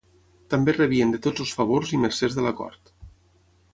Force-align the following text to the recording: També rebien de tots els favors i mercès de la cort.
També 0.53 0.73
rebien 0.77 1.13
de 1.15 1.21
tots 1.27 1.43
els 1.45 1.53
favors 1.59 1.93
i 1.99 2.03
mercès 2.07 2.39
de 2.39 2.47
la 2.47 2.55
cort. 2.63 2.95